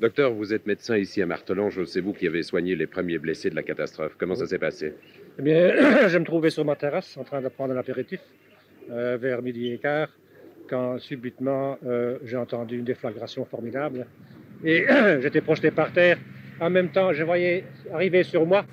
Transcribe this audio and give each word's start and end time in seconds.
Docteur, 0.00 0.32
vous 0.32 0.52
êtes 0.52 0.66
médecin 0.66 0.96
ici 0.96 1.22
à 1.22 1.26
Martelange. 1.26 1.84
C'est 1.84 2.00
vous 2.00 2.12
qui 2.12 2.26
avez 2.26 2.42
soigné 2.42 2.74
les 2.74 2.86
premiers 2.88 3.18
blessés 3.18 3.48
de 3.48 3.54
la 3.54 3.62
catastrophe. 3.62 4.16
Comment 4.18 4.34
ça 4.34 4.46
s'est 4.46 4.58
passé? 4.58 4.92
Eh 5.38 5.42
bien, 5.42 6.08
je 6.08 6.18
me 6.18 6.24
trouvais 6.24 6.50
sur 6.50 6.64
ma 6.64 6.74
terrasse 6.74 7.16
en 7.16 7.22
train 7.22 7.40
de 7.40 7.48
prendre 7.48 7.74
un 7.74 7.76
apéritif 7.76 8.20
euh, 8.90 9.16
vers 9.20 9.40
midi 9.40 9.72
et 9.72 9.78
quart 9.78 10.08
quand 10.68 10.98
subitement 10.98 11.78
euh, 11.86 12.18
j'ai 12.24 12.36
entendu 12.36 12.78
une 12.78 12.84
déflagration 12.84 13.44
formidable 13.44 14.06
et 14.64 14.84
j'étais 15.20 15.40
projeté 15.40 15.70
par 15.70 15.92
terre. 15.92 16.18
En 16.60 16.70
même 16.70 16.88
temps, 16.90 17.12
je 17.12 17.22
voyais 17.22 17.64
arriver 17.92 18.24
sur 18.24 18.44
moi 18.46 18.64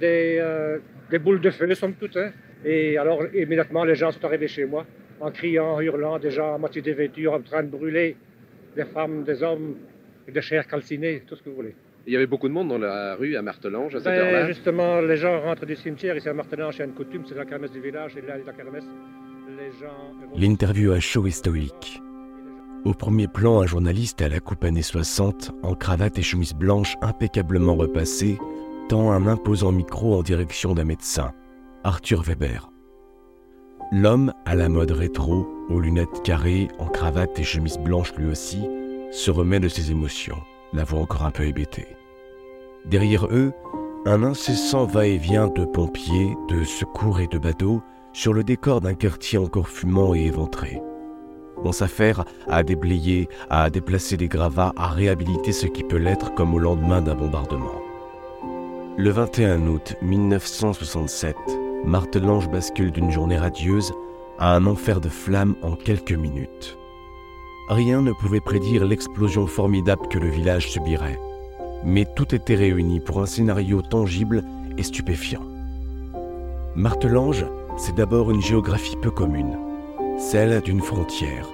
des, 0.00 0.38
euh, 0.40 0.78
boules 1.20 1.40
de 1.40 1.50
feu, 1.50 1.72
somme 1.74 1.94
toute. 1.94 2.16
hein. 2.16 2.32
Et 2.64 2.98
alors, 2.98 3.22
immédiatement, 3.32 3.84
les 3.84 3.94
gens 3.94 4.10
sont 4.10 4.24
arrivés 4.24 4.48
chez 4.48 4.64
moi 4.64 4.86
en 5.20 5.30
criant, 5.30 5.74
en 5.74 5.80
hurlant, 5.80 6.18
des 6.18 6.30
gens 6.30 6.54
à 6.54 6.58
moitié 6.58 6.82
dévêtus, 6.82 7.28
en 7.28 7.40
train 7.40 7.62
de 7.62 7.68
brûler, 7.68 8.16
des 8.74 8.84
femmes, 8.84 9.22
des 9.22 9.42
hommes, 9.42 9.76
et 10.28 10.32
des 10.32 10.42
chairs 10.42 10.66
calcinées, 10.66 11.22
tout 11.26 11.36
ce 11.36 11.42
que 11.42 11.50
vous 11.50 11.56
voulez. 11.56 11.74
Il 12.06 12.12
y 12.12 12.16
avait 12.16 12.26
beaucoup 12.26 12.48
de 12.48 12.52
monde 12.52 12.68
dans 12.68 12.78
la 12.78 13.14
rue 13.14 13.34
à 13.36 13.42
Martelange 13.42 13.94
à 13.94 13.98
cette 13.98 14.06
Ben, 14.06 14.18
heure-là. 14.18 14.46
justement, 14.46 15.00
les 15.00 15.16
gens 15.16 15.40
rentrent 15.40 15.64
du 15.64 15.74
cimetière, 15.76 16.16
ici 16.16 16.28
à 16.28 16.34
Martelange, 16.34 16.76
il 16.76 16.78
y 16.80 16.82
a 16.82 16.84
une 16.84 16.92
coutume, 16.92 17.22
c'est 17.26 17.34
la 17.34 17.46
kermesse 17.46 17.72
du 17.72 17.80
village, 17.80 18.16
et 18.16 18.20
là, 18.20 18.36
la 18.44 18.52
kermesse, 18.52 18.84
les 19.48 19.70
gens... 19.80 20.12
L'interview 20.36 20.92
à 20.92 21.00
chaud 21.00 21.26
et 21.26 21.30
stoïque. 21.30 22.00
Au 22.84 22.92
premier 22.92 23.26
plan, 23.26 23.62
un 23.62 23.66
journaliste 23.66 24.20
à 24.20 24.28
la 24.28 24.40
coupe 24.40 24.62
années 24.64 24.82
60, 24.82 25.52
en 25.62 25.74
cravate 25.74 26.18
et 26.18 26.22
chemise 26.22 26.52
blanche 26.52 26.94
impeccablement 27.00 27.74
repassée, 27.74 28.36
tend 28.90 29.10
un 29.10 29.26
imposant 29.26 29.72
micro 29.72 30.14
en 30.18 30.22
direction 30.22 30.74
d'un 30.74 30.84
médecin, 30.84 31.32
Arthur 31.84 32.22
Weber. 32.22 32.70
L'homme, 33.92 34.34
à 34.44 34.54
la 34.54 34.68
mode 34.68 34.90
rétro, 34.90 35.46
aux 35.70 35.80
lunettes 35.80 36.22
carrées, 36.22 36.68
en 36.78 36.86
cravate 36.88 37.38
et 37.38 37.44
chemise 37.44 37.78
blanche 37.78 38.12
lui 38.16 38.26
aussi, 38.30 38.60
se 39.14 39.30
remet 39.30 39.60
de 39.60 39.68
ses 39.68 39.92
émotions, 39.92 40.42
la 40.72 40.82
voix 40.82 41.00
encore 41.00 41.24
un 41.24 41.30
peu 41.30 41.44
hébétée. 41.44 41.86
Derrière 42.84 43.26
eux, 43.26 43.52
un 44.06 44.24
incessant 44.24 44.86
va-et-vient 44.86 45.46
de 45.46 45.64
pompiers, 45.64 46.34
de 46.48 46.64
secours 46.64 47.20
et 47.20 47.28
de 47.28 47.38
badauds 47.38 47.80
sur 48.12 48.34
le 48.34 48.42
décor 48.42 48.80
d'un 48.80 48.94
quartier 48.94 49.38
encore 49.38 49.68
fumant 49.68 50.14
et 50.14 50.24
éventré. 50.24 50.82
On 51.64 51.70
s'affaire 51.70 52.24
à 52.48 52.64
déblayer, 52.64 53.28
à 53.50 53.70
déplacer 53.70 54.16
des 54.16 54.28
gravats, 54.28 54.72
à 54.76 54.88
réhabiliter 54.88 55.52
ce 55.52 55.68
qui 55.68 55.84
peut 55.84 55.96
l'être 55.96 56.34
comme 56.34 56.52
au 56.52 56.58
lendemain 56.58 57.00
d'un 57.00 57.14
bombardement. 57.14 57.80
Le 58.96 59.10
21 59.10 59.66
août 59.68 59.94
1967, 60.02 61.36
Martelange 61.84 62.50
bascule 62.50 62.90
d'une 62.90 63.12
journée 63.12 63.38
radieuse 63.38 63.92
à 64.40 64.56
un 64.56 64.66
enfer 64.66 65.00
de 65.00 65.08
flammes 65.08 65.54
en 65.62 65.76
quelques 65.76 66.12
minutes. 66.12 66.76
Rien 67.68 68.02
ne 68.02 68.12
pouvait 68.12 68.40
prédire 68.40 68.84
l'explosion 68.84 69.46
formidable 69.46 70.06
que 70.08 70.18
le 70.18 70.28
village 70.28 70.70
subirait, 70.70 71.18
mais 71.82 72.04
tout 72.04 72.34
était 72.34 72.54
réuni 72.54 73.00
pour 73.00 73.22
un 73.22 73.26
scénario 73.26 73.80
tangible 73.80 74.44
et 74.76 74.82
stupéfiant. 74.82 75.42
Martelange, 76.76 77.46
c'est 77.78 77.94
d'abord 77.94 78.30
une 78.30 78.42
géographie 78.42 78.96
peu 79.00 79.10
commune, 79.10 79.56
celle 80.18 80.60
d'une 80.60 80.82
frontière, 80.82 81.48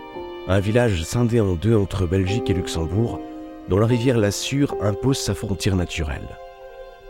un 0.49 0.59
village 0.59 1.05
scindé 1.05 1.41
en 1.41 1.55
deux 1.55 1.77
entre 1.77 2.07
Belgique 2.07 2.51
et 2.51 2.55
Luxembourg, 2.55 3.21
dont 3.69 3.79
la 3.79 3.87
rivière 3.87 4.19
Lassure 4.19 4.75
impose 4.81 5.19
sa 5.19 5.35
frontière 5.35 5.77
naturelle. 5.77 6.37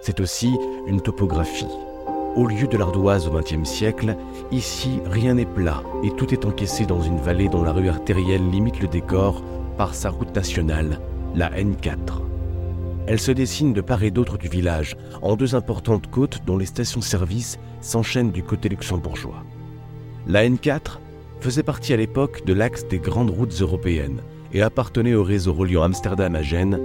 C'est 0.02 0.20
aussi 0.20 0.50
une 0.86 1.00
topographie. 1.00 1.66
Au 2.36 2.46
lieu 2.46 2.68
de 2.68 2.76
l'ardoise 2.76 3.26
au 3.26 3.32
XXe 3.32 3.68
siècle, 3.68 4.16
ici 4.52 5.00
rien 5.04 5.34
n'est 5.34 5.44
plat 5.44 5.82
et 6.04 6.12
tout 6.12 6.32
est 6.32 6.44
encaissé 6.44 6.86
dans 6.86 7.02
une 7.02 7.18
vallée 7.18 7.48
dont 7.48 7.64
la 7.64 7.72
rue 7.72 7.88
artérielle 7.88 8.48
limite 8.50 8.80
le 8.80 8.86
décor 8.86 9.42
par 9.76 9.96
sa 9.96 10.10
route 10.10 10.34
nationale, 10.34 11.00
la 11.34 11.50
N4. 11.50 12.22
Elle 13.08 13.18
se 13.18 13.32
dessine 13.32 13.72
de 13.72 13.80
part 13.80 14.04
et 14.04 14.12
d'autre 14.12 14.38
du 14.38 14.48
village, 14.48 14.96
en 15.22 15.34
deux 15.34 15.56
importantes 15.56 16.08
côtes 16.08 16.42
dont 16.46 16.56
les 16.56 16.66
stations-service 16.66 17.58
s'enchaînent 17.80 18.30
du 18.30 18.44
côté 18.44 18.68
luxembourgeois. 18.68 19.42
La 20.28 20.48
N4 20.48 20.98
faisait 21.40 21.64
partie 21.64 21.92
à 21.92 21.96
l'époque 21.96 22.44
de 22.44 22.52
l'axe 22.52 22.86
des 22.86 23.00
grandes 23.00 23.30
routes 23.30 23.60
européennes 23.60 24.20
et 24.52 24.62
appartenait 24.62 25.14
au 25.14 25.24
réseau 25.24 25.52
reliant 25.52 25.82
Amsterdam 25.82 26.36
à 26.36 26.42
Gênes. 26.42 26.78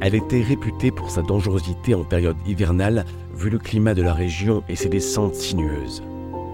Elle 0.00 0.16
était 0.16 0.42
réputée 0.42 0.90
pour 0.90 1.10
sa 1.10 1.22
dangerosité 1.22 1.94
en 1.94 2.02
période 2.02 2.36
hivernale, 2.46 3.04
vu 3.38 3.50
le 3.50 3.58
climat 3.58 3.94
de 3.94 4.02
la 4.02 4.12
région 4.12 4.64
et 4.68 4.74
ses 4.74 4.88
descentes 4.88 5.36
sinueuses. 5.36 6.02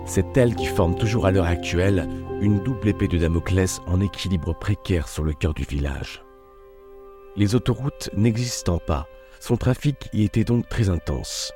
C'est 0.05 0.37
elle 0.37 0.55
qui 0.55 0.67
forme 0.67 0.97
toujours 0.97 1.25
à 1.25 1.31
l'heure 1.31 1.47
actuelle 1.47 2.07
une 2.43 2.63
double 2.63 2.89
épée 2.89 3.09
de 3.09 3.17
Damoclès 3.17 3.81
en 3.87 4.01
équilibre 4.01 4.53
précaire 4.53 5.09
sur 5.09 5.25
le 5.25 5.33
cœur 5.33 5.55
du 5.55 5.65
village. 5.65 6.23
Les 7.37 7.55
autoroutes 7.55 8.11
n'existant 8.15 8.79
pas, 8.79 9.09
son 9.41 9.57
trafic 9.57 9.97
y 10.13 10.25
était 10.25 10.45
donc 10.45 10.69
très 10.69 10.91
intense. 10.91 11.53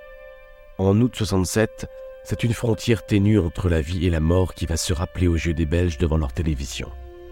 En 0.79 0.99
août 1.01 1.15
67, 1.15 1.87
c'est 2.25 2.43
une 2.43 2.55
frontière 2.55 3.05
ténue 3.05 3.39
entre 3.39 3.69
la 3.69 3.83
vie 3.83 4.07
et 4.07 4.11
la 4.11 4.21
mort 4.21 4.55
qui 4.55 4.65
va 4.65 4.79
se 4.79 4.95
rappeler 4.95 5.29
aux 5.29 5.35
yeux 5.35 5.55
des 5.55 5.67
Belges 5.67 5.99
devant 5.99 6.17
leur 6.17 6.33
télévision. 6.33 6.89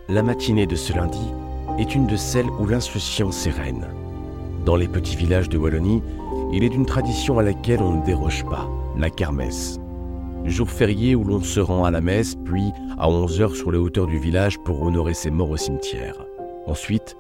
La 0.09 0.23
matinée 0.23 0.67
de 0.67 0.77
ce 0.77 0.93
lundi 0.93 1.33
est 1.79 1.95
une 1.95 2.07
de 2.07 2.17
celles 2.17 2.51
où 2.59 2.67
l'insouciance 2.67 3.47
est 3.47 3.51
reine. 3.51 3.89
Dans 4.67 4.77
les 4.77 4.89
petits 4.89 5.17
villages 5.17 5.49
de 5.49 5.59
Wallonie, 5.59 6.03
il 6.53 6.65
est 6.65 6.69
d'une 6.69 6.87
tradition 6.87 7.39
à 7.39 7.43
laquelle 7.43 7.81
on 7.81 7.99
ne 7.99 8.05
déroge 8.05 8.45
pas, 8.45 8.69
la 8.97 9.11
kermesse. 9.11 9.79
Jour 10.45 10.71
férié 10.71 11.15
où 11.15 11.25
l'on 11.25 11.43
se 11.43 11.59
rend 11.59 11.85
à 11.85 11.91
la 11.91 12.01
messe, 12.01 12.37
puis 12.37 12.73
à 12.99 13.09
11h 13.09 13.55
sur 13.55 13.73
les 13.73 13.79
hauteurs 13.79 14.07
du 14.07 14.19
village 14.19 14.59
pour 14.61 14.83
honorer 14.83 15.15
ses 15.15 15.31
morts 15.31 15.51
au 15.51 15.57
cimetière. 15.57 16.25
Ensuite, 16.67 17.17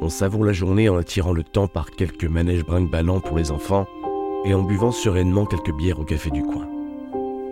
on 0.00 0.08
savoure 0.08 0.44
la 0.44 0.52
journée 0.52 0.88
en 0.88 0.96
attirant 0.96 1.32
le 1.32 1.42
temps 1.42 1.68
par 1.68 1.90
quelques 1.90 2.24
manèges 2.24 2.64
brinque-ballants 2.64 3.20
pour 3.20 3.36
les 3.36 3.50
enfants 3.50 3.86
et 4.46 4.54
en 4.54 4.62
buvant 4.62 4.92
sereinement 4.92 5.44
quelques 5.44 5.74
bières 5.76 6.00
au 6.00 6.04
café 6.04 6.30
du 6.30 6.42
coin. 6.42 6.66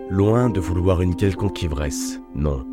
Loin 0.09 0.49
de 0.49 0.59
vouloir 0.59 1.01
une 1.01 1.15
quelconque 1.15 1.61
ivresse, 1.61 2.19
non. 2.33 2.65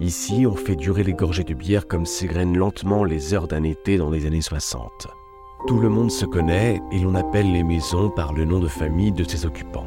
Ici, 0.00 0.46
on 0.46 0.54
fait 0.54 0.76
durer 0.76 1.02
les 1.02 1.14
gorgées 1.14 1.44
de 1.44 1.54
bière 1.54 1.88
comme 1.88 2.06
s'égrènent 2.06 2.56
lentement 2.56 3.02
les 3.02 3.34
heures 3.34 3.48
d'un 3.48 3.64
été 3.64 3.96
dans 3.96 4.10
les 4.10 4.26
années 4.26 4.40
60. 4.40 5.08
Tout 5.66 5.78
le 5.78 5.88
monde 5.88 6.10
se 6.10 6.26
connaît 6.26 6.82
et 6.92 6.98
l'on 6.98 7.14
appelle 7.14 7.50
les 7.50 7.62
maisons 7.62 8.10
par 8.10 8.34
le 8.34 8.44
nom 8.44 8.58
de 8.58 8.68
famille 8.68 9.12
de 9.12 9.24
ses 9.24 9.46
occupants. 9.46 9.86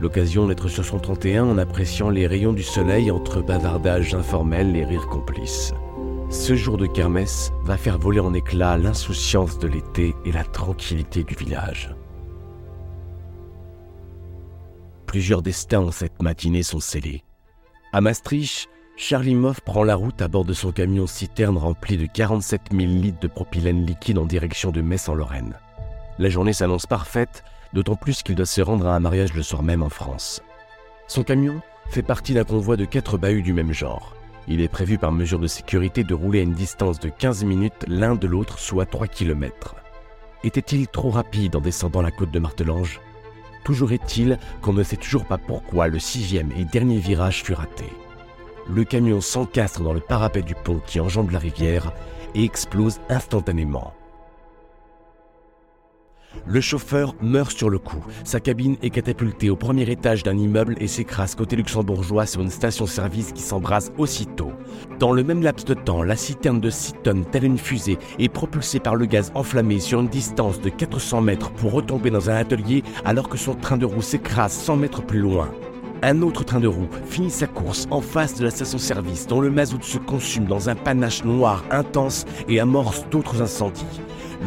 L'occasion 0.00 0.48
d'être 0.48 0.66
sur 0.66 0.84
son 0.84 0.98
31 0.98 1.44
en 1.44 1.58
appréciant 1.58 2.10
les 2.10 2.26
rayons 2.26 2.52
du 2.52 2.64
soleil 2.64 3.12
entre 3.12 3.40
bavardages 3.40 4.16
informels 4.16 4.74
et 4.74 4.84
rires 4.84 5.06
complices. 5.06 5.72
Ce 6.28 6.56
jour 6.56 6.76
de 6.76 6.86
kermesse 6.86 7.52
va 7.62 7.76
faire 7.76 8.00
voler 8.00 8.18
en 8.18 8.34
éclats 8.34 8.76
l'insouciance 8.78 9.60
de 9.60 9.68
l'été 9.68 10.16
et 10.24 10.32
la 10.32 10.42
tranquillité 10.42 11.22
du 11.22 11.36
village. 11.36 11.94
Plusieurs 15.06 15.40
destins 15.40 15.82
en 15.82 15.92
cette 15.92 16.20
matinée 16.20 16.64
sont 16.64 16.80
scellés. 16.80 17.22
À 17.92 18.00
Maastricht, 18.00 18.68
Charlie 18.98 19.34
Moff 19.34 19.60
prend 19.60 19.84
la 19.84 19.94
route 19.94 20.22
à 20.22 20.28
bord 20.28 20.46
de 20.46 20.54
son 20.54 20.72
camion 20.72 21.06
citerne 21.06 21.58
rempli 21.58 21.98
de 21.98 22.06
47 22.06 22.62
000 22.72 22.90
litres 22.90 23.20
de 23.20 23.28
propylène 23.28 23.84
liquide 23.84 24.16
en 24.16 24.24
direction 24.24 24.70
de 24.70 24.80
Metz 24.80 25.10
en 25.10 25.14
Lorraine. 25.14 25.52
La 26.18 26.30
journée 26.30 26.54
s'annonce 26.54 26.86
parfaite, 26.86 27.44
d'autant 27.74 27.94
plus 27.94 28.22
qu'il 28.22 28.36
doit 28.36 28.46
se 28.46 28.62
rendre 28.62 28.86
à 28.86 28.96
un 28.96 29.00
mariage 29.00 29.34
le 29.34 29.42
soir 29.42 29.62
même 29.62 29.82
en 29.82 29.90
France. 29.90 30.40
Son 31.08 31.24
camion 31.24 31.60
fait 31.90 32.02
partie 32.02 32.32
d'un 32.32 32.44
convoi 32.44 32.78
de 32.78 32.86
quatre 32.86 33.18
bahuts 33.18 33.42
du 33.42 33.52
même 33.52 33.74
genre. 33.74 34.16
Il 34.48 34.62
est 34.62 34.68
prévu 34.68 34.96
par 34.96 35.12
mesure 35.12 35.40
de 35.40 35.46
sécurité 35.46 36.02
de 36.02 36.14
rouler 36.14 36.40
à 36.40 36.44
une 36.44 36.54
distance 36.54 36.98
de 36.98 37.10
15 37.10 37.44
minutes 37.44 37.84
l'un 37.88 38.14
de 38.14 38.26
l'autre, 38.26 38.58
soit 38.58 38.86
3 38.86 39.08
km. 39.08 39.76
Était-il 40.42 40.88
trop 40.88 41.10
rapide 41.10 41.54
en 41.54 41.60
descendant 41.60 42.00
la 42.00 42.10
côte 42.10 42.30
de 42.30 42.38
Martelange? 42.38 43.02
Toujours 43.62 43.92
est-il 43.92 44.38
qu'on 44.62 44.72
ne 44.72 44.82
sait 44.82 44.96
toujours 44.96 45.26
pas 45.26 45.38
pourquoi 45.38 45.88
le 45.88 45.98
sixième 45.98 46.50
et 46.52 46.64
dernier 46.64 46.98
virage 46.98 47.42
fut 47.42 47.52
raté. 47.52 47.84
Le 48.68 48.82
camion 48.84 49.20
s'encastre 49.20 49.82
dans 49.82 49.92
le 49.92 50.00
parapet 50.00 50.42
du 50.42 50.54
pont 50.56 50.80
qui 50.84 50.98
enjambe 50.98 51.30
la 51.30 51.38
rivière 51.38 51.92
et 52.34 52.42
explose 52.44 52.98
instantanément. 53.08 53.92
Le 56.46 56.60
chauffeur 56.60 57.14
meurt 57.22 57.52
sur 57.52 57.70
le 57.70 57.78
coup. 57.78 58.04
Sa 58.24 58.40
cabine 58.40 58.76
est 58.82 58.90
catapultée 58.90 59.50
au 59.50 59.56
premier 59.56 59.88
étage 59.90 60.24
d'un 60.24 60.36
immeuble 60.36 60.74
et 60.80 60.88
s'écrase 60.88 61.34
côté 61.34 61.56
luxembourgeois 61.56 62.26
sur 62.26 62.42
une 62.42 62.50
station-service 62.50 63.32
qui 63.32 63.40
s'embrase 63.40 63.92
aussitôt. 63.98 64.52
Dans 64.98 65.12
le 65.12 65.22
même 65.22 65.42
laps 65.42 65.64
de 65.64 65.74
temps, 65.74 66.02
la 66.02 66.16
citerne 66.16 66.60
de 66.60 66.68
6 66.68 66.94
tonnes, 67.04 67.24
telle 67.24 67.44
une 67.44 67.58
fusée, 67.58 67.98
est 68.18 68.28
propulsée 68.28 68.80
par 68.80 68.96
le 68.96 69.06
gaz 69.06 69.30
enflammé 69.34 69.78
sur 69.78 70.00
une 70.00 70.08
distance 70.08 70.60
de 70.60 70.68
400 70.70 71.20
mètres 71.20 71.52
pour 71.52 71.72
retomber 71.72 72.10
dans 72.10 72.30
un 72.30 72.36
atelier 72.36 72.82
alors 73.04 73.28
que 73.28 73.38
son 73.38 73.54
train 73.54 73.78
de 73.78 73.86
roue 73.86 74.02
s'écrase 74.02 74.52
100 74.52 74.76
mètres 74.76 75.02
plus 75.02 75.20
loin. 75.20 75.50
Un 76.02 76.22
autre 76.22 76.44
train 76.44 76.60
de 76.60 76.68
roue 76.68 76.88
finit 77.06 77.30
sa 77.30 77.46
course 77.46 77.86
en 77.90 78.00
face 78.00 78.34
de 78.34 78.44
la 78.44 78.50
station-service 78.50 79.26
dont 79.26 79.40
le 79.40 79.50
mazout 79.50 79.82
se 79.82 79.98
consume 79.98 80.44
dans 80.44 80.68
un 80.68 80.74
panache 80.74 81.24
noir 81.24 81.64
intense 81.70 82.26
et 82.48 82.60
amorce 82.60 83.06
d'autres 83.10 83.40
incendies. 83.40 83.84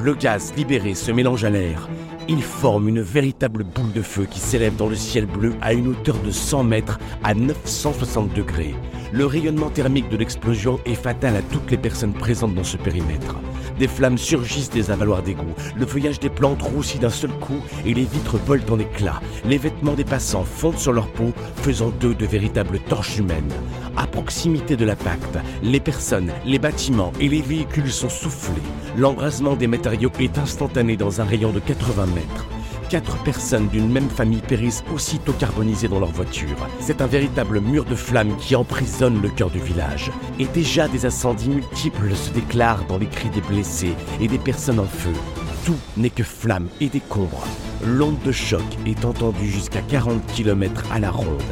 Le 0.03 0.13
gaz 0.13 0.53
libéré 0.55 0.93
se 0.93 1.11
mélange 1.11 1.43
à 1.43 1.49
l'air. 1.49 1.89
Il 2.27 2.43
forme 2.43 2.87
une 2.87 3.01
véritable 3.01 3.63
boule 3.63 3.91
de 3.91 4.03
feu 4.03 4.27
qui 4.29 4.39
s'élève 4.39 4.75
dans 4.75 4.87
le 4.87 4.95
ciel 4.95 5.25
bleu 5.25 5.53
à 5.61 5.73
une 5.73 5.87
hauteur 5.87 6.17
de 6.19 6.29
100 6.29 6.63
mètres 6.63 6.99
à 7.23 7.33
960 7.33 8.33
degrés. 8.33 8.75
Le 9.11 9.25
rayonnement 9.25 9.71
thermique 9.71 10.09
de 10.09 10.17
l'explosion 10.17 10.79
est 10.85 10.93
fatal 10.93 11.35
à 11.35 11.41
toutes 11.41 11.71
les 11.71 11.77
personnes 11.77 12.13
présentes 12.13 12.53
dans 12.53 12.63
ce 12.63 12.77
périmètre. 12.77 13.35
Des 13.79 13.87
flammes 13.87 14.17
surgissent 14.17 14.69
des 14.69 14.91
avaloirs 14.91 15.23
d'égout. 15.23 15.55
Le 15.77 15.85
feuillage 15.85 16.19
des 16.19 16.29
plantes 16.29 16.61
roussit 16.61 16.99
d'un 16.99 17.09
seul 17.09 17.31
coup 17.31 17.61
et 17.85 17.93
les 17.93 18.03
vitres 18.03 18.37
volent 18.37 18.65
en 18.69 18.77
éclats. 18.77 19.21
Les 19.45 19.57
vêtements 19.57 19.93
des 19.93 20.03
passants 20.03 20.43
fondent 20.43 20.77
sur 20.77 20.91
leur 20.91 21.07
peau, 21.07 21.31
faisant 21.61 21.89
d'eux 21.89 22.13
de 22.13 22.25
véritables 22.25 22.79
torches 22.79 23.17
humaines. 23.17 23.53
À 23.95 24.05
proximité 24.05 24.75
de 24.75 24.83
l'impact, 24.83 25.37
les 25.63 25.79
personnes, 25.79 26.33
les 26.45 26.59
bâtiments 26.59 27.13
et 27.21 27.29
les 27.29 27.41
véhicules 27.41 27.91
sont 27.91 28.09
soufflés. 28.09 28.61
L'embrasement 28.97 29.55
des 29.55 29.67
matériaux 29.67 30.11
est 30.19 30.37
instantané 30.37 30.97
dans 30.97 31.21
un 31.21 31.25
rayon 31.25 31.51
de 31.51 31.61
80 31.61 32.05
mètres. 32.07 32.47
Quatre 32.89 33.21
personnes 33.21 33.67
d'une 33.67 33.91
même 33.91 34.09
famille 34.09 34.41
périssent 34.41 34.83
aussitôt 34.91 35.33
carbonisées 35.33 35.87
dans 35.87 35.99
leur 35.99 36.11
voiture. 36.11 36.57
C'est 36.79 37.01
un 37.01 37.05
véritable 37.05 37.61
mur 37.61 37.85
de 37.85 37.93
flammes 37.93 38.35
qui 38.37 38.55
emprisonne 38.55 39.21
le 39.21 39.29
cœur 39.29 39.51
du 39.51 39.59
village. 39.59 40.11
Et 40.39 40.45
déjà 40.45 40.87
des 40.87 41.05
incendies 41.05 41.49
multiples 41.49 42.15
se 42.15 42.31
déclarent 42.31 42.85
dans 42.85 42.97
les 42.97 43.05
cris 43.05 43.29
des 43.29 43.41
blessés 43.41 43.93
et 44.19 44.27
des 44.27 44.39
personnes 44.39 44.79
en 44.79 44.85
feu. 44.85 45.13
Tout 45.65 45.77
n'est 45.97 46.09
que 46.09 46.23
flammes 46.23 46.67
et 46.81 46.89
décombres. 46.89 47.45
L'onde 47.85 48.19
de 48.25 48.31
choc 48.31 48.63
est 48.87 49.05
entendue 49.05 49.49
jusqu'à 49.49 49.81
40 49.81 50.25
km 50.25 50.83
à 50.91 50.99
la 50.99 51.11
ronde. 51.11 51.43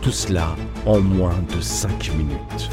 Tout 0.00 0.12
cela 0.12 0.54
en 0.86 1.00
moins 1.00 1.34
de 1.56 1.60
5 1.60 2.12
minutes. 2.14 2.70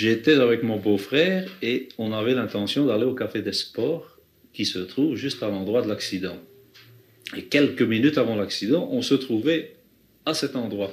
J'étais 0.00 0.34
avec 0.34 0.62
mon 0.62 0.76
beau-frère 0.76 1.50
et 1.60 1.88
on 1.98 2.12
avait 2.12 2.34
l'intention 2.34 2.86
d'aller 2.86 3.02
au 3.02 3.16
café 3.16 3.42
des 3.42 3.52
sports 3.52 4.16
qui 4.52 4.64
se 4.64 4.78
trouve 4.78 5.16
juste 5.16 5.42
à 5.42 5.48
l'endroit 5.48 5.82
de 5.82 5.88
l'accident. 5.88 6.38
Et 7.36 7.46
quelques 7.46 7.82
minutes 7.82 8.16
avant 8.16 8.36
l'accident, 8.36 8.88
on 8.92 9.02
se 9.02 9.16
trouvait 9.16 9.74
à 10.24 10.34
cet 10.34 10.54
endroit. 10.54 10.92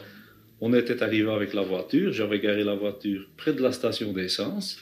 On 0.59 0.73
était 0.73 1.03
arrivé 1.03 1.29
avec 1.29 1.53
la 1.53 1.61
voiture, 1.61 2.13
j'avais 2.13 2.39
garé 2.39 2.63
la 2.63 2.73
voiture 2.73 3.29
près 3.37 3.53
de 3.53 3.61
la 3.61 3.71
station 3.71 4.11
d'essence 4.11 4.79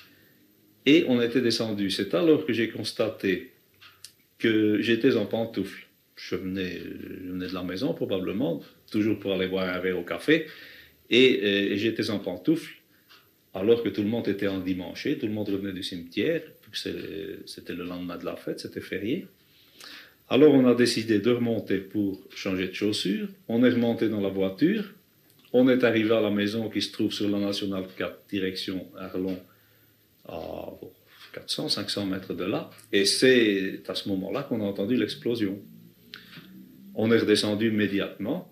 et 0.85 1.03
on 1.09 1.21
était 1.21 1.41
descendu. 1.41 1.89
C'est 1.89 2.13
alors 2.13 2.45
que 2.45 2.53
j'ai 2.53 2.69
constaté 2.69 3.51
que 4.39 4.81
j'étais 4.81 5.17
en 5.17 5.25
pantoufle. 5.25 5.85
Je 6.15 6.37
venais, 6.37 6.79
je 6.79 7.29
venais, 7.29 7.47
de 7.49 7.53
la 7.53 7.63
maison 7.63 7.93
probablement, 7.93 8.61
toujours 8.89 9.19
pour 9.19 9.33
aller 9.33 9.47
boire 9.47 9.67
un 9.67 9.79
verre 9.81 9.99
au 9.99 10.03
café, 10.03 10.45
et, 11.09 11.73
et 11.73 11.77
j'étais 11.77 12.09
en 12.09 12.19
pantoufle 12.19 12.82
alors 13.53 13.83
que 13.83 13.89
tout 13.89 14.01
le 14.01 14.09
monde 14.09 14.27
était 14.27 14.47
en 14.47 14.59
dimanche, 14.59 15.07
tout 15.19 15.27
le 15.27 15.31
monde 15.31 15.49
revenait 15.49 15.73
du 15.73 15.83
cimetière, 15.83 16.41
c'était 16.73 17.73
le 17.73 17.85
lendemain 17.85 18.17
de 18.17 18.25
la 18.25 18.35
fête, 18.35 18.59
c'était 18.59 18.81
férié. 18.81 19.27
Alors 20.29 20.53
on 20.53 20.65
a 20.65 20.73
décidé 20.73 21.19
de 21.19 21.29
remonter 21.29 21.77
pour 21.77 22.19
changer 22.35 22.67
de 22.67 22.73
chaussures. 22.73 23.27
On 23.47 23.63
est 23.63 23.69
remonté 23.69 24.09
dans 24.09 24.21
la 24.21 24.29
voiture. 24.29 24.85
On 25.51 25.69
est 25.69 25.83
arrivé 25.83 26.11
à 26.11 26.21
la 26.21 26.31
maison 26.31 26.69
qui 26.69 26.81
se 26.81 26.91
trouve 26.91 27.11
sur 27.11 27.29
la 27.29 27.37
nationale 27.37 27.85
4, 27.95 28.21
direction 28.29 28.87
Arlon, 28.97 29.39
à 30.27 30.71
400, 31.33 31.69
500 31.69 32.05
mètres 32.07 32.33
de 32.33 32.45
là. 32.45 32.71
Et 32.91 33.05
c'est 33.05 33.81
à 33.87 33.93
ce 33.93 34.09
moment-là 34.09 34.43
qu'on 34.43 34.61
a 34.61 34.63
entendu 34.63 34.95
l'explosion. 34.95 35.59
On 36.95 37.11
est 37.11 37.19
redescendu 37.19 37.67
immédiatement, 37.67 38.51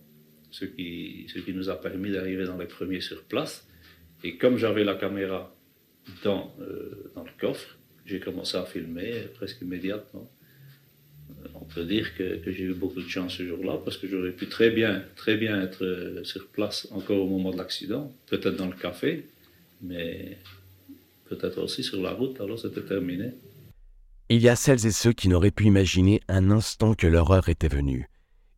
ce 0.52 0.66
qui, 0.66 1.26
ce 1.34 1.40
qui 1.40 1.54
nous 1.54 1.70
a 1.70 1.82
permis 1.82 2.12
d'arriver 2.12 2.46
dans 2.46 2.58
les 2.58 2.68
premiers 2.68 3.02
sur 3.02 3.24
place. 3.24 3.66
Et 4.24 4.38
comme 4.38 4.58
j'avais 4.58 4.84
la 4.84 4.96
caméra 4.96 5.54
dans, 6.24 6.54
euh, 6.62 7.12
dans 7.16 7.24
le 7.24 7.32
coffre, 7.40 7.78
j'ai 8.06 8.20
commencé 8.20 8.58
à 8.58 8.66
filmer 8.66 9.14
presque 9.36 9.62
immédiatement. 9.62 10.30
Euh, 11.30 11.48
on 11.56 11.66
peut 11.66 11.86
dire 11.86 12.16
que, 12.16 12.38
que 12.38 12.52
j'ai 12.52 12.64
eu 12.64 12.74
beaucoup 12.74 13.02
de 13.02 13.08
chance 13.08 13.34
ce 13.34 13.46
jour-là 13.46 13.80
parce 13.84 13.98
que 13.98 14.08
j'aurais 14.08 14.32
pu 14.32 14.48
très 14.48 14.70
bien, 14.70 15.04
très 15.16 15.38
bien 15.38 15.62
être 15.62 15.84
euh, 15.84 16.24
sur 16.24 16.48
place 16.48 16.88
encore 16.92 17.22
au 17.22 17.28
moment 17.28 17.52
de 17.52 17.58
l'accident, 17.58 18.12
peut-être 18.28 18.56
dans 18.56 18.68
le 18.68 18.76
café, 18.76 19.26
mais 19.82 20.38
peut-être 21.30 21.62
aussi 21.62 21.84
sur 21.84 22.02
la 22.02 22.12
route, 22.12 22.40
alors 22.42 22.60
c'était 22.60 22.82
terminé. 22.82 23.32
Il 24.30 24.42
y 24.42 24.50
a 24.50 24.56
celles 24.56 24.86
et 24.86 24.92
ceux 24.92 25.14
qui 25.14 25.28
n'auraient 25.30 25.52
pu 25.52 25.66
imaginer 25.66 26.22
un 26.28 26.52
instant 26.52 26.94
que 26.94 27.08
leur 27.08 27.50
était 27.50 27.68
venue. 27.68 28.08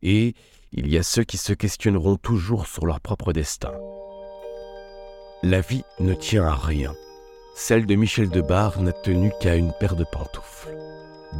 Et 0.02 0.34
il 0.72 0.88
y 0.88 0.98
a 0.98 1.02
ceux 1.02 1.24
qui 1.24 1.36
se 1.36 1.52
questionneront 1.52 2.16
toujours 2.16 2.66
sur 2.66 2.86
leur 2.86 3.00
propre 3.00 3.32
destin. 3.32 3.72
La 5.46 5.60
vie 5.60 5.84
ne 6.00 6.14
tient 6.14 6.46
à 6.46 6.54
rien. 6.54 6.94
Celle 7.54 7.84
de 7.84 7.94
Michel 7.96 8.30
Debar 8.30 8.80
n'a 8.80 8.92
tenu 8.92 9.30
qu'à 9.42 9.56
une 9.56 9.74
paire 9.78 9.94
de 9.94 10.06
pantoufles. 10.10 10.74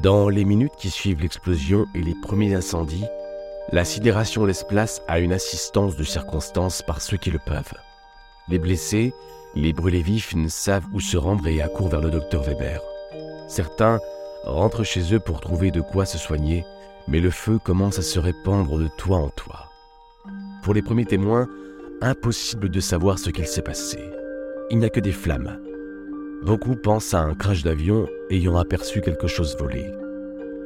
Dans 0.03 0.29
les 0.29 0.45
minutes 0.45 0.77
qui 0.77 0.91
suivent 0.91 1.23
l'explosion 1.23 1.87
et 1.95 2.03
les 2.03 2.15
premiers 2.21 2.55
incendies, 2.55 3.07
la 3.73 3.87
sidération 3.87 4.45
laisse 4.45 4.63
place 4.63 5.01
à 5.09 5.21
une 5.21 5.33
assistance 5.33 5.97
de 5.97 6.05
circonstances 6.05 6.83
par 6.83 7.01
ceux 7.01 7.17
qui 7.17 7.31
le 7.31 7.39
peuvent. 7.47 7.73
Les 8.49 8.59
blessés, 8.59 9.15
les 9.55 9.73
brûlés 9.73 10.03
vifs 10.03 10.35
ne 10.35 10.49
savent 10.49 10.85
où 10.93 11.01
se 11.01 11.17
rendre 11.17 11.47
et 11.47 11.63
accourent 11.63 11.89
vers 11.89 12.03
le 12.03 12.11
docteur 12.11 12.43
Weber. 12.43 12.83
Certains 13.49 14.01
rentrent 14.45 14.85
chez 14.85 15.15
eux 15.15 15.21
pour 15.21 15.41
trouver 15.41 15.71
de 15.71 15.81
quoi 15.81 16.05
se 16.05 16.19
soigner, 16.19 16.67
mais 17.09 17.21
le 17.21 17.31
feu 17.31 17.59
commence 17.59 17.99
à 17.99 18.03
se 18.03 18.19
répandre 18.19 18.79
de 18.79 18.89
toit 18.99 19.17
en 19.17 19.31
toit. 19.31 19.71
Pour 20.63 20.75
les 20.75 20.83
premiers 20.83 21.07
témoins, 21.07 21.49
impossible 22.01 22.69
de 22.69 22.81
savoir 22.81 23.19
ce 23.19 23.31
qu'il 23.31 23.47
s'est 23.47 23.63
passé. 23.63 23.99
Il 24.71 24.79
n'y 24.79 24.85
a 24.85 24.91
que 24.91 25.01
des 25.01 25.13
flammes. 25.13 25.59
Beaucoup 26.43 26.77
pensent 26.77 27.15
à 27.15 27.21
un 27.21 27.35
crash 27.35 27.63
d'avion 27.63 28.07
ayant 28.31 28.57
aperçu 28.57 29.01
quelque 29.01 29.27
chose 29.27 29.57
voler. 29.59 29.91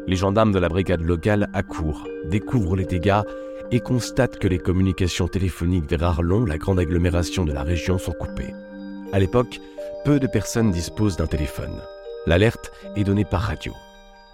Les 0.07 0.17
gendarmes 0.17 0.53
de 0.53 0.59
la 0.59 0.69
brigade 0.69 1.03
locale 1.03 1.49
accourent, 1.53 2.09
découvrent 2.25 2.77
les 2.77 2.85
dégâts 2.85 3.23
et 3.71 3.81
constatent 3.81 4.39
que 4.39 4.49
les 4.49 4.59
communications 4.59 5.29
téléphoniques 5.29 5.89
vers 5.89 6.03
Arlon, 6.03 6.45
la 6.45 6.59
grande 6.59 6.81
agglomération 6.81 7.45
de 7.45 7.53
la 7.53 7.63
région, 7.63 7.99
sont 7.99 8.13
coupées. 8.13 8.55
À 9.13 9.19
l'époque, 9.19 9.61
peu 10.05 10.19
de 10.19 10.27
personnes 10.27 10.71
disposent 10.71 11.17
d'un 11.17 11.27
téléphone. 11.27 11.83
L'alerte 12.27 12.73
est 12.97 13.05
donnée 13.05 13.25
par 13.25 13.43
radio. 13.43 13.73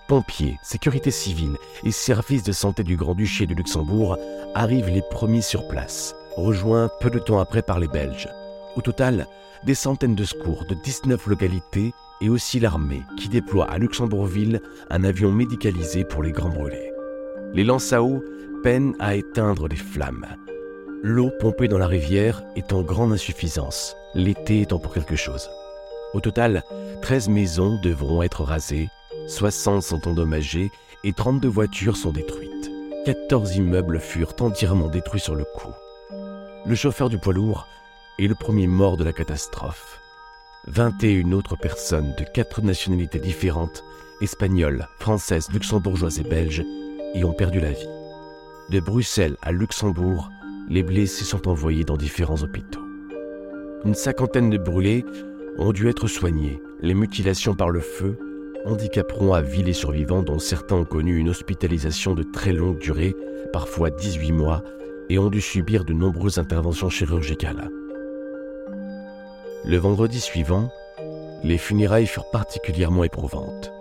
Pompiers, 0.08 0.56
sécurité 0.62 1.11
civile 1.11 1.56
et 1.85 1.91
services 1.91 2.44
de 2.44 2.52
santé 2.52 2.85
du 2.85 2.96
Grand-Duché 2.96 3.46
de 3.46 3.55
Luxembourg 3.55 4.17
arrivent 4.55 4.91
les 4.91 5.02
premiers 5.11 5.43
sur 5.43 5.67
place 5.67 6.14
rejoint 6.36 6.90
peu 7.00 7.10
de 7.10 7.19
temps 7.19 7.38
après 7.38 7.62
par 7.62 7.78
les 7.78 7.88
Belges. 7.88 8.28
Au 8.76 8.81
total, 8.81 9.26
des 9.64 9.75
centaines 9.75 10.14
de 10.14 10.25
secours 10.25 10.64
de 10.66 10.75
19 10.75 11.26
localités 11.26 11.92
et 12.20 12.28
aussi 12.28 12.60
l'armée 12.60 13.02
qui 13.16 13.28
déploie 13.28 13.70
à 13.70 13.78
Luxembourgville 13.78 14.60
un 14.90 15.04
avion 15.04 15.32
médicalisé 15.32 16.04
pour 16.04 16.22
les 16.22 16.32
grands 16.32 16.50
brûlés. 16.50 16.92
Les 17.54 17.64
lances 17.64 17.92
à 17.92 18.02
eau 18.02 18.22
peinent 18.62 18.94
à 18.98 19.14
éteindre 19.14 19.69
les 19.69 19.76
flammes. 19.76 20.26
L'eau 21.02 21.31
pompée 21.38 21.69
dans 21.69 21.78
la 21.78 21.86
rivière 21.86 22.42
est 22.56 22.72
en 22.72 22.82
grande 22.82 23.12
insuffisance, 23.12 23.96
l'été 24.14 24.62
étant 24.62 24.78
pour 24.78 24.94
quelque 24.94 25.16
chose. 25.16 25.50
Au 26.14 26.20
total, 26.20 26.62
13 27.03 27.29
maisons 27.29 27.79
devront 27.82 28.22
être 28.22 28.43
rasées, 28.43 28.88
60 29.29 29.82
sont 29.82 30.08
endommagées 30.08 30.70
et 31.05 31.12
32 31.12 31.48
voitures 31.48 31.96
sont 31.96 32.12
détruites. 32.12 32.70
14 33.05 33.56
immeubles 33.56 34.00
furent 34.00 34.34
entièrement 34.41 34.88
détruits 34.88 35.20
sur 35.20 35.34
le 35.34 35.44
coup 35.44 35.74
le 36.66 36.74
chauffeur 36.74 37.10
du 37.10 37.18
poids 37.18 37.34
lourd 37.34 37.68
est 38.18 38.26
le 38.26 38.34
premier 38.34 38.66
mort 38.66 38.96
de 38.96 39.04
la 39.04 39.12
catastrophe. 39.12 40.00
21 40.66 41.32
autres 41.32 41.56
personnes 41.56 42.14
de 42.18 42.24
quatre 42.24 42.62
nationalités 42.62 43.18
différentes, 43.18 43.84
espagnoles, 44.22 44.88
françaises, 44.98 45.50
luxembourgeoises 45.52 46.20
et 46.20 46.24
belges, 46.24 46.64
y 47.14 47.22
ont 47.24 47.34
perdu 47.34 47.60
la 47.60 47.72
vie. 47.72 47.88
De 48.70 48.80
Bruxelles 48.80 49.36
à 49.42 49.52
Luxembourg, 49.52 50.30
les 50.70 50.82
blessés 50.82 51.24
sont 51.24 51.48
envoyés 51.48 51.84
dans 51.84 51.98
différents 51.98 52.42
hôpitaux. 52.42 52.80
Une 53.84 53.94
cinquantaine 53.94 54.48
de 54.48 54.56
brûlés 54.56 55.04
ont 55.58 55.72
dû 55.72 55.90
être 55.90 56.06
soignés. 56.06 56.62
Les 56.80 56.94
mutilations 56.94 57.54
par 57.54 57.68
le 57.68 57.80
feu 57.80 58.18
handicaperont 58.64 59.34
à 59.34 59.42
vie 59.42 59.62
les 59.62 59.74
survivants 59.74 60.22
dont 60.22 60.38
certains 60.38 60.76
ont 60.76 60.84
connu 60.86 61.18
une 61.18 61.28
hospitalisation 61.28 62.14
de 62.14 62.22
très 62.22 62.54
longue 62.54 62.78
durée, 62.78 63.14
parfois 63.52 63.90
18 63.90 64.32
mois, 64.32 64.64
et 65.08 65.19
ont 65.19 65.31
dû 65.31 65.41
subir 65.41 65.84
de 65.84 65.93
nombreuses 65.93 66.39
interventions 66.39 66.91
chirurgicales. 66.91 67.70
Le 69.65 69.77
vendredi 69.77 70.20
suivant, 70.20 70.70
les 71.43 71.58
funérailles 71.58 72.06
furent 72.06 72.31
particulièrement 72.31 73.05
éprouvantes. 73.05 73.73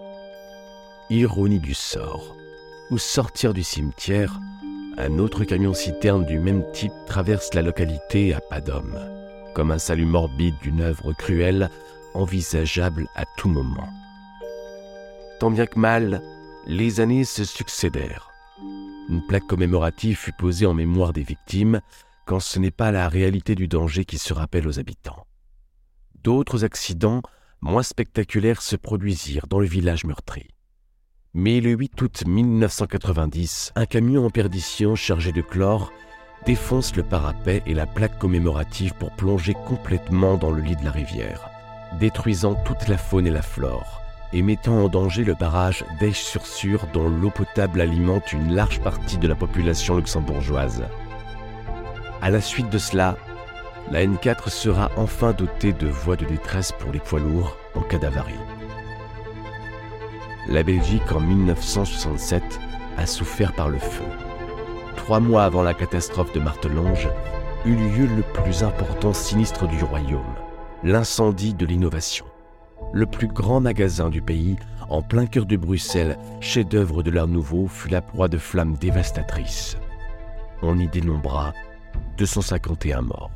Ironie 1.10 1.60
du 1.60 1.74
sort. 1.74 2.36
Au 2.89 2.98
sortir 2.98 3.53
du 3.53 3.63
cimetière, 3.63 4.39
un 4.98 5.18
autre 5.20 5.44
camion-citerne 5.44 6.25
du 6.25 6.39
même 6.39 6.63
type 6.72 6.94
traverse 7.08 7.53
la 7.53 7.62
localité 7.62 8.34
à 8.34 8.42
pas 8.42 8.62
d'homme, 8.62 9.00
comme 9.53 9.72
un 9.72 9.80
salut 9.80 10.06
morbide 10.06 10.56
d'une 10.62 10.82
œuvre 10.82 11.13
cruelle 11.13 11.70
envisageable 12.13 13.08
à 13.15 13.24
tout 13.38 13.50
moment. 13.50 13.89
Tant 15.39 15.51
bien 15.51 15.65
que 15.65 15.80
mal, 15.80 16.22
les 16.68 17.00
années 17.00 17.25
se 17.25 17.44
succédèrent. 17.44 18.32
Une 19.10 19.25
plaque 19.25 19.48
commémorative 19.48 20.17
fut 20.17 20.33
posée 20.33 20.65
en 20.65 20.74
mémoire 20.74 21.13
des 21.13 21.24
victimes, 21.24 21.81
quand 22.25 22.39
ce 22.39 22.57
n'est 22.60 22.72
pas 22.72 22.91
la 22.91 23.10
réalité 23.10 23.53
du 23.53 23.67
danger 23.67 24.05
qui 24.05 24.17
se 24.17 24.33
rappelle 24.33 24.67
aux 24.67 24.79
habitants. 24.79 25.27
D'autres 26.24 26.63
accidents 26.63 27.22
moins 27.60 27.83
spectaculaires 27.83 28.62
se 28.62 28.75
produisirent 28.75 29.48
dans 29.48 29.60
le 29.60 29.65
village 29.65 30.05
meurtri. 30.05 30.48
Mais 31.33 31.60
le 31.60 31.72
8 31.72 32.01
août 32.01 32.24
1990, 32.25 33.74
un 33.75 33.86
camion 33.86 34.25
en 34.25 34.29
perdition 34.29 34.95
chargé 34.95 35.31
de 35.31 35.41
chlore 35.41 35.91
défonce 36.45 36.95
le 36.95 37.03
parapet 37.03 37.63
et 37.65 37.74
la 37.74 37.86
plaque 37.86 38.19
commémorative 38.19 38.93
pour 38.93 39.12
plonger 39.12 39.53
complètement 39.65 40.38
dans 40.38 40.51
le 40.51 40.62
lit 40.62 40.75
de 40.75 40.83
la 40.83 40.91
rivière, 40.91 41.50
détruisant 42.00 42.55
toute 42.55 42.88
la 42.88 42.98
faune 42.98 43.27
et 43.27 43.31
la 43.31 43.41
flore 43.41 44.02
et 44.33 44.41
mettant 44.41 44.83
en 44.83 44.89
danger 44.89 45.23
le 45.23 45.35
barrage 45.35 45.85
d'Esch-sur-Sur 45.99 46.87
dont 46.91 47.07
l'eau 47.07 47.29
potable 47.29 47.81
alimente 47.81 48.33
une 48.33 48.53
large 48.53 48.79
partie 48.81 49.17
de 49.17 49.27
la 49.27 49.35
population 49.35 49.95
luxembourgeoise. 49.95 50.83
À 52.21 52.29
la 52.31 52.41
suite 52.41 52.69
de 52.69 52.79
cela, 52.79 53.15
la 53.91 54.03
N4 54.03 54.49
sera 54.49 54.89
enfin 54.97 55.33
dotée 55.33 55.73
de 55.73 55.87
voies 55.87 56.15
de 56.15 56.25
détresse 56.25 56.71
pour 56.71 56.91
les 56.91 56.99
poids 56.99 57.19
lourds 57.19 57.55
en 57.75 57.81
cas 57.81 57.99
d'avarie. 57.99 58.33
La 60.47 60.63
Belgique 60.63 61.11
en 61.11 61.19
1967 61.19 62.43
a 62.97 63.05
souffert 63.05 63.53
par 63.53 63.69
le 63.69 63.77
feu. 63.77 64.03
Trois 64.95 65.19
mois 65.19 65.43
avant 65.43 65.63
la 65.63 65.73
catastrophe 65.73 66.33
de 66.33 66.39
Martelange, 66.39 67.09
eut 67.65 67.75
lieu 67.75 68.07
le 68.07 68.23
plus 68.41 68.63
important 68.63 69.13
sinistre 69.13 69.67
du 69.67 69.83
royaume, 69.83 70.35
l'incendie 70.83 71.53
de 71.53 71.65
l'innovation 71.65 72.25
le 72.93 73.05
plus 73.05 73.27
grand 73.27 73.59
magasin 73.59 74.09
du 74.09 74.21
pays, 74.21 74.55
en 74.89 75.01
plein 75.01 75.25
cœur 75.25 75.45
de 75.45 75.57
Bruxelles, 75.57 76.17
chef-d'œuvre 76.39 77.03
de 77.03 77.12
l'art 77.12 77.27
nouveau, 77.27 77.67
fut 77.67 77.89
la 77.89 78.01
proie 78.01 78.27
de 78.27 78.38
flammes 78.38 78.77
dévastatrices. 78.79 79.77
On 80.62 80.79
y 80.79 80.88
dénombra 80.88 81.53
251 82.17 83.01
morts. 83.01 83.31